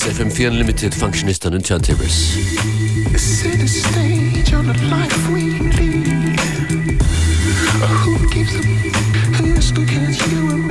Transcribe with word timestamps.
Ist 0.00 0.18
FM4 0.18 0.48
Unlimited 0.48 0.94
Functionist 0.94 1.44
the 1.44 1.60
we 5.28 5.58
lead. 5.76 6.40
Who 8.02 8.16
gives 8.30 8.54
a 8.54 8.62
who's 9.36 9.70
you 10.32 10.69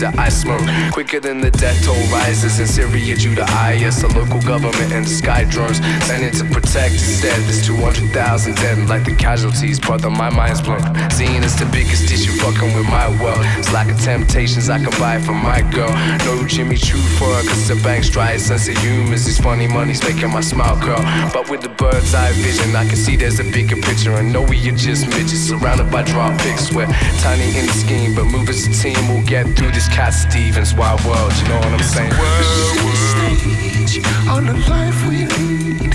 ciggies 0.00 0.12
that 0.12 0.18
I 0.18 0.28
smoke. 0.28 0.92
Quicker 0.92 1.20
than 1.20 1.40
the 1.40 1.50
death 1.50 1.84
toll 1.84 1.96
rises 2.12 2.58
in 2.58 2.66
Syria 2.66 3.16
to 3.16 3.30
IS, 3.72 4.02
the 4.02 4.08
local 4.08 4.40
government 4.42 4.92
and 4.92 5.08
sky 5.08 5.44
drones 5.44 5.78
sending 6.06 6.32
to 6.32 6.44
protect. 6.44 6.94
Instead, 6.94 7.40
there's 7.44 7.66
200,000 7.66 8.56
dead, 8.56 8.88
like 8.88 9.04
the 9.04 9.14
casualties, 9.14 9.78
brother, 9.78 10.10
my 10.10 10.30
mind's 10.30 10.60
blown. 10.60 10.80
Seeing 11.10 11.42
it's 11.42 11.58
the 11.58 11.66
biggest 11.66 12.10
issue 12.10 12.32
fucking 12.38 12.74
with 12.74 12.86
my 12.86 13.08
world. 13.22 13.44
It's 13.58 13.72
like 13.72 13.88
a 13.88 13.94
temptations 13.94 14.68
I 14.68 14.78
can 14.78 14.90
buy 14.98 15.20
for 15.20 15.32
my 15.32 15.62
girl. 15.70 15.92
No 16.24 16.46
Jimmy 16.46 16.76
Choo 16.76 16.98
for 17.18 17.26
her, 17.26 17.42
cause 17.48 17.68
the 17.68 17.76
bank's 17.82 18.08
dry. 18.08 18.36
Sense 18.36 18.68
of 18.68 18.76
humor 18.78 19.14
is 19.14 19.38
funny 19.38 19.66
money's 19.66 20.02
making 20.02 20.30
my 20.30 20.40
smile 20.40 20.76
curl. 20.80 21.02
But 21.32 21.48
with 21.50 21.62
the 21.62 21.68
bird's 21.68 22.14
eye 22.14 22.32
vision, 22.32 22.74
I 22.74 22.86
can 22.86 22.96
see 22.96 23.16
there's 23.16 23.40
a 23.40 23.44
bigger 23.44 23.76
picture. 23.76 24.12
And 24.12 24.32
know 24.32 24.42
we 24.42 24.56
are 24.68 24.76
just 24.76 25.06
midgets 25.08 25.48
surrounded 25.50 25.90
by 25.90 26.02
drop 26.02 26.38
picks. 26.40 26.72
We're 26.72 26.86
tiny 27.20 27.48
in 27.58 27.66
the 27.66 27.72
scheme, 27.72 28.14
but 28.14 28.24
move 28.24 28.48
as 28.48 28.66
a 28.66 28.72
team. 28.72 28.96
We'll 29.08 29.26
get 29.26 29.44
through 29.56 29.72
this 29.72 29.89
Cat 29.90 30.14
Stevens 30.14 30.74
wild 30.74 31.04
world. 31.04 31.32
You 31.38 31.48
know 31.48 31.58
what 31.58 31.66
I'm 31.66 31.82
saying? 31.82 32.12
Center 32.12 32.96
stage 32.96 34.04
on 34.28 34.46
the 34.46 34.54
life 34.68 35.06
we 35.08 35.26
lead. 35.26 35.89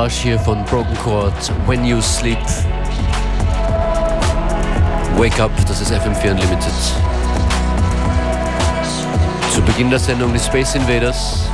Soundcollage 0.00 0.22
hier 0.22 0.38
von 0.38 0.64
Broken 0.64 0.96
Chord, 0.98 1.52
When 1.66 1.84
You 1.84 2.00
Sleep. 2.00 2.38
Wake 5.16 5.38
Up, 5.40 5.50
das 5.66 5.80
ist 5.80 5.92
FM4 5.92 6.30
Unlimited. 6.30 6.72
Zu 9.52 9.60
Beginn 9.62 9.90
der 9.90 9.98
Sendung 9.98 10.32
die 10.32 10.38
Space 10.38 10.74
Invaders 10.74 11.44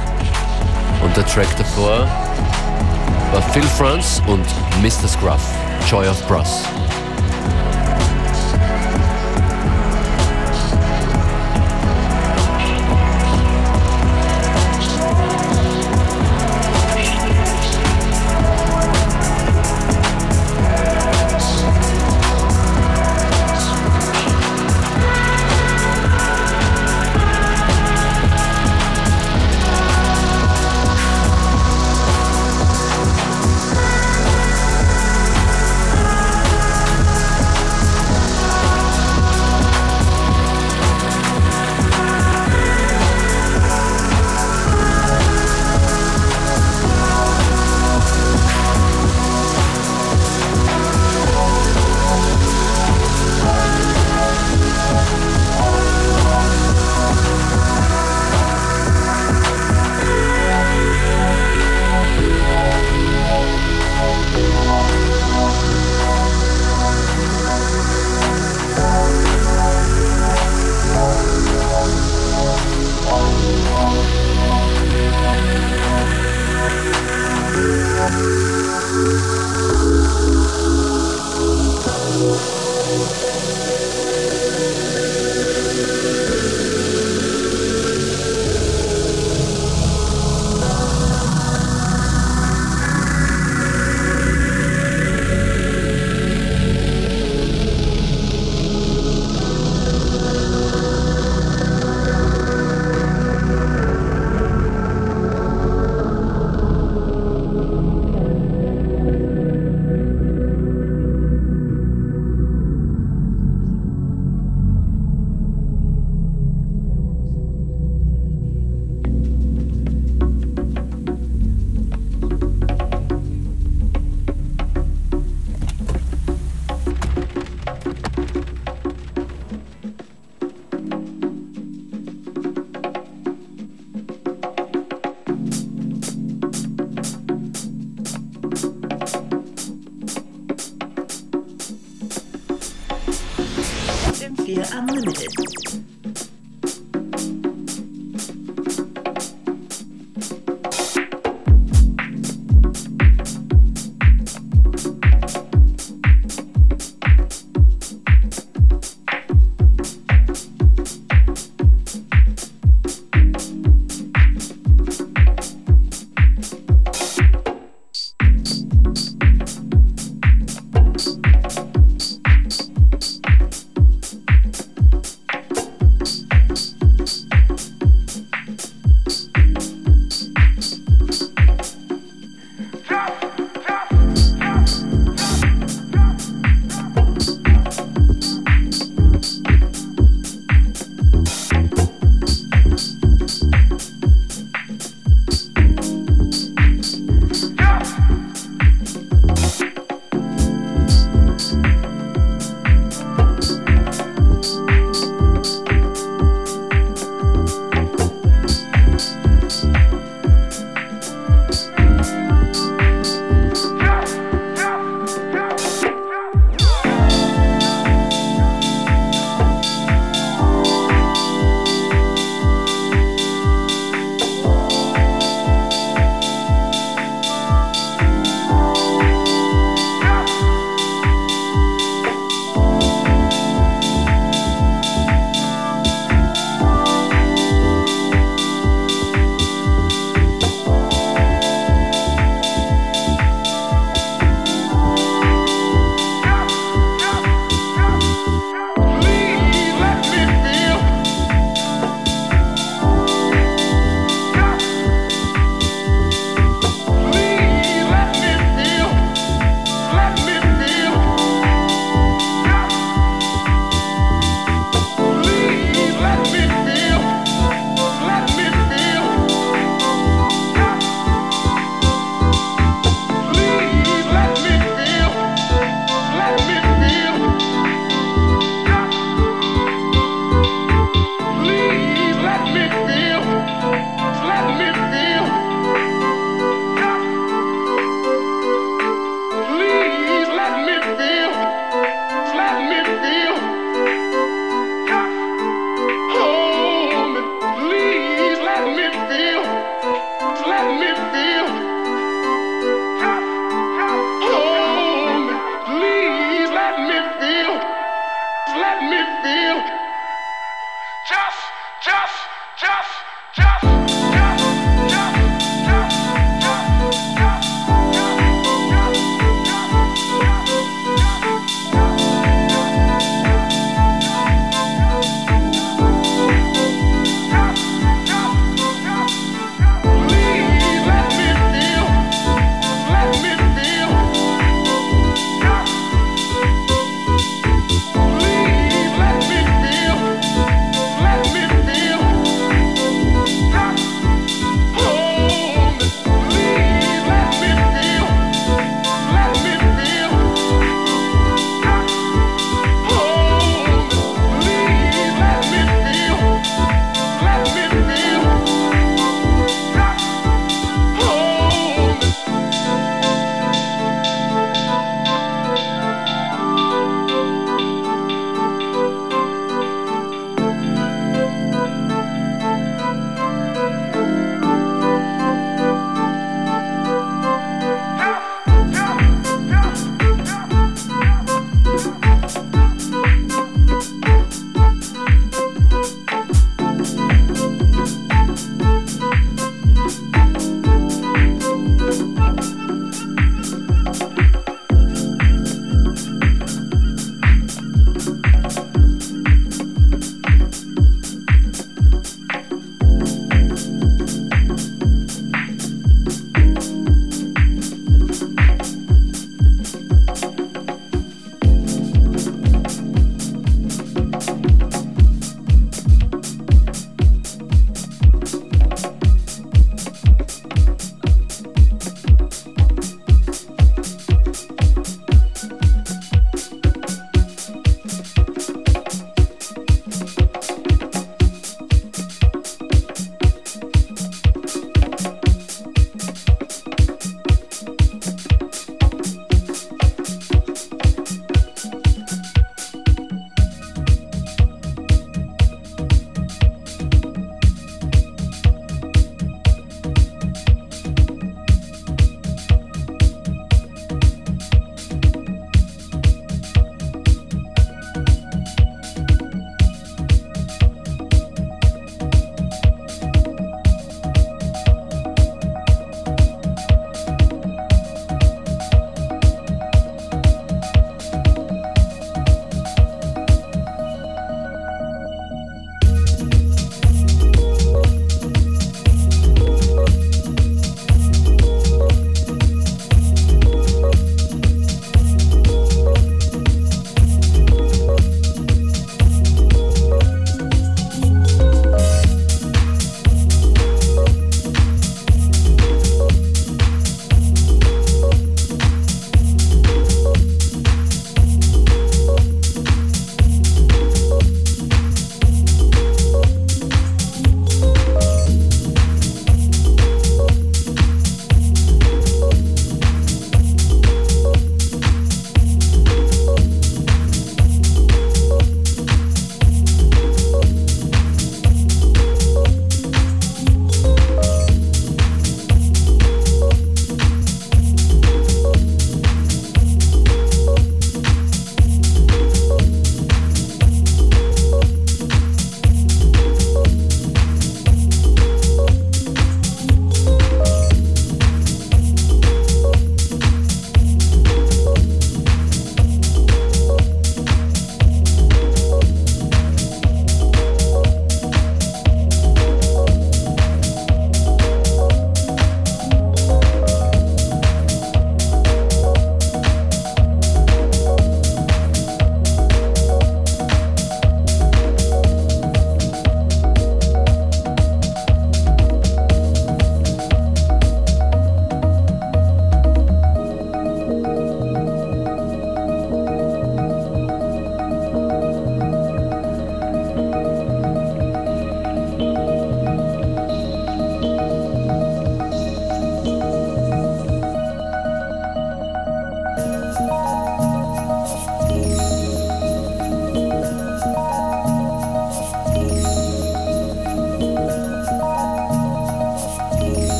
und 1.02 1.16
der 1.16 1.26
Track 1.26 1.48
davor 1.58 2.06
war 3.32 3.42
Phil 3.52 3.62
France 3.62 4.22
und 4.28 4.46
Mr. 4.80 5.08
Scruff, 5.08 5.42
Joy 5.90 6.06
of 6.06 6.22
Brass. 6.28 6.62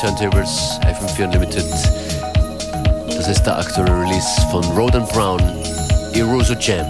Turntables, 0.00 0.80
FM4 0.80 1.24
Unlimited. 1.24 1.66
Das 3.06 3.28
ist 3.28 3.42
der 3.42 3.58
aktuelle 3.58 4.00
Release 4.00 4.40
von 4.50 4.64
Roden 4.74 5.04
Brown, 5.08 5.40
Eroso 6.14 6.54
Jam. 6.54 6.86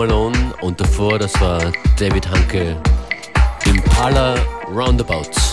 Und 0.00 0.12
Home 0.12 0.36
Alone 0.36 0.54
und 0.62 0.80
davor, 0.80 1.18
das 1.18 1.38
war 1.40 1.60
David 1.98 2.26
Hanke 2.30 2.76
Impala 3.66 4.34
Roundabouts. 4.72 5.49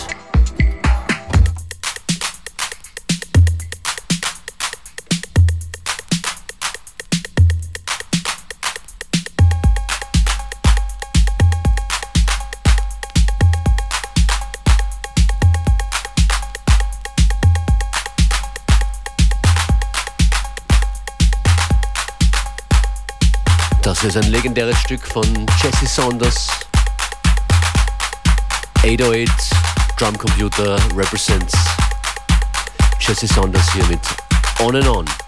Das 24.00 24.16
ist 24.16 24.24
ein 24.24 24.32
legendäres 24.32 24.78
Stück 24.82 25.02
von 25.08 25.26
Jesse 25.60 25.88
Saunders. 25.88 26.50
808 28.84 29.28
Drumcomputer 29.98 30.78
represents 30.96 31.56
Jesse 33.00 33.26
Saunders 33.26 33.74
hier 33.74 33.86
mit 33.86 34.00
On 34.60 34.76
and 34.76 34.88
On. 34.88 35.27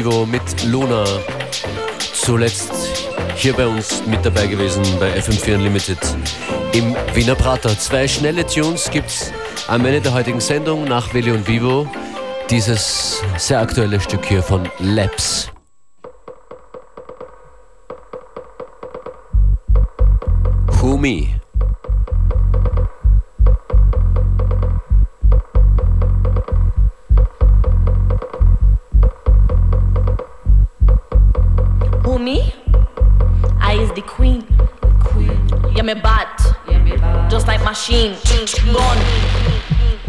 Vivo 0.00 0.24
mit 0.24 0.64
Luna. 0.64 1.04
Zuletzt 2.14 2.72
hier 3.36 3.52
bei 3.52 3.66
uns 3.66 4.02
mit 4.06 4.24
dabei 4.24 4.46
gewesen 4.46 4.82
bei 4.98 5.12
FM4 5.12 5.56
Unlimited 5.56 5.98
im 6.72 6.96
Wiener 7.12 7.34
Prater. 7.34 7.78
Zwei 7.78 8.08
schnelle 8.08 8.46
Tunes 8.46 8.90
gibt's 8.90 9.30
am 9.68 9.84
Ende 9.84 10.00
der 10.00 10.14
heutigen 10.14 10.40
Sendung 10.40 10.84
nach 10.84 11.12
Willi 11.12 11.32
und 11.32 11.46
Vivo. 11.46 11.86
Dieses 12.48 13.20
sehr 13.36 13.60
aktuelle 13.60 14.00
Stück 14.00 14.24
hier 14.24 14.42
von 14.42 14.70
Labs. 14.78 15.09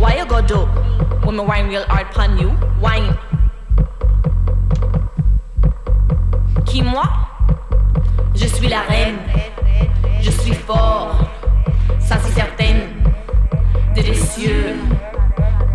Why 0.02 0.18
you 0.18 0.26
go 0.26 0.42
do? 0.42 0.66
When 1.24 1.36
me 1.38 1.44
wine 1.44 1.68
real 1.68 1.84
hard 1.84 2.08
pan 2.10 2.36
you, 2.36 2.50
wine. 2.82 3.16
Qui 6.66 6.82
moi? 6.82 7.04
Je 8.34 8.48
suis 8.48 8.68
la 8.68 8.82
reine. 8.82 9.20
Je 10.20 10.32
suis 10.32 10.56
fort. 10.56 11.14
Ça 12.00 12.18
c'est 12.18 12.34
certain. 12.34 12.90
Délicieux. 13.94 14.74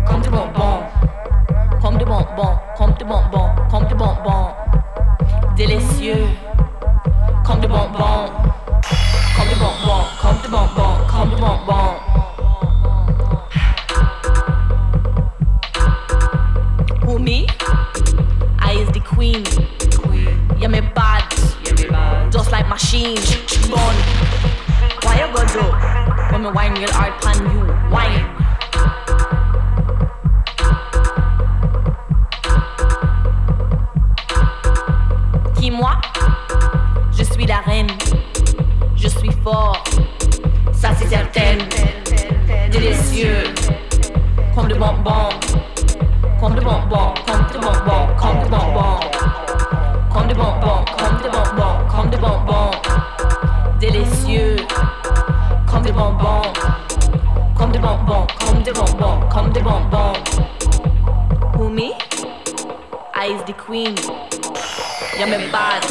Comme 0.05 0.19
de 0.19 0.29
bonbons. 0.29 0.83
Comme 1.81 1.97
de 1.97 2.03
bonbons. 2.03 2.59
Comme 2.77 2.93
de 2.99 3.05
bonbons. 3.05 3.49
Comme 3.71 3.87
de 3.87 3.95
bonbons. 3.95 4.51
Délicieux. 5.55 6.27
Machine. 22.77 23.17
Born. 23.71 23.95
Why 25.01 25.13
you 25.21 25.27
go 25.33 25.41
do? 25.55 25.65
When 26.31 26.43
me 26.43 26.49
wine 26.51 26.75
real 26.75 26.91
hard 26.91 27.13
pan 27.23 27.37
you. 27.51 27.61
Wine. 27.93 28.25
Qui 35.55 35.71
moi? 35.71 35.93
Je 37.17 37.23
suis 37.23 37.47
la 37.47 37.61
reine. 37.65 37.89
Je 38.95 39.07
suis 39.07 39.31
fort. 39.43 39.83
Ça 40.71 40.89
c'est 40.97 41.07
certain. 41.07 41.57
Délicieux. 42.69 43.55
Comme 44.53 44.67
de 44.67 44.75
bonbons. 44.75 45.33
Comme 46.39 46.53
de 46.53 46.61
bonbons. 46.61 47.13
Comme 47.25 47.47
de 47.53 47.57
bonbons. 47.57 47.96
Queen. 63.57 63.95
Yeah, 65.17 65.25
me 65.25 65.51
bad. 65.51 65.83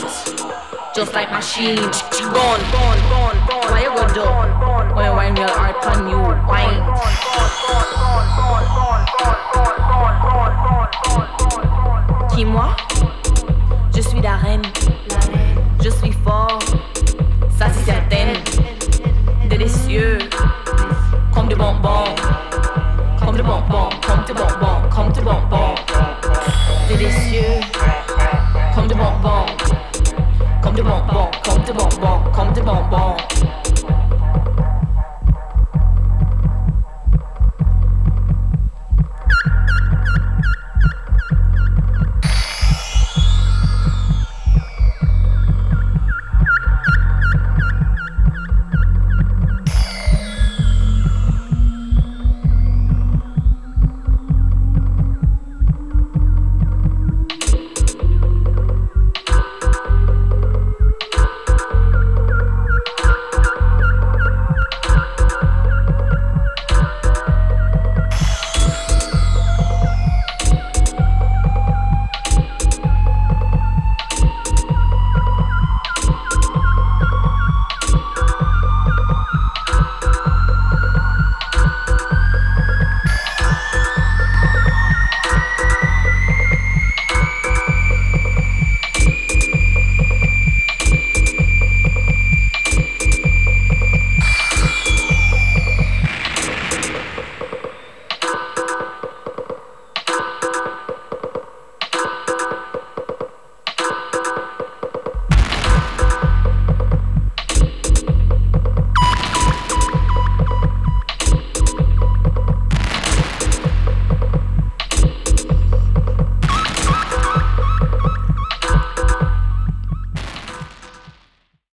Just 0.94 1.12
like 1.12 1.30
machine. 1.30 1.76
Gone, 1.76 2.62
gone, 2.72 3.00
gone, 3.10 3.38
gone. 3.48 3.66
Why 3.70 3.82
you 3.82 3.92
go 3.94 4.04
do? 4.14 4.26
When 4.94 5.12
wine 5.16 5.34
real 5.34 5.48
hard 5.48 5.76
on 5.84 6.08
you, 6.08 6.20
wine. 6.48 6.82
Qui 12.30 12.44
moi? 12.44 12.76
Je 13.94 14.00
suis 14.00 14.20
la 14.20 14.36
reine. 14.36 14.62
Je 15.82 15.90
suis 15.90 16.12
fort. 16.24 16.58
Ça 17.58 17.66
c'est 17.72 17.84
certain. 17.84 18.32
Délicieux. 19.48 20.18
Comme 21.34 21.48
de 21.48 21.56
bonbons. 21.56 22.14
Comme 23.18 23.36
de 23.36 23.42
bonbons. 23.42 23.90
Comme 24.06 24.24
de 24.24 24.32
bonbons. 24.32 24.88
Comme 24.94 25.12
de 25.12 25.20
bonbons. 25.20 25.65
Comme 30.76 30.84
de 30.84 30.90
bonbons. 30.90 31.30
Comme 31.42 31.62
de 31.62 31.72
bonbons. 31.72 32.30
Comme 32.34 32.52
de 32.52 32.60
bonbons. 32.60 33.16
Comme 33.16 33.32
de 33.32 33.32
bonbons. 33.32 33.35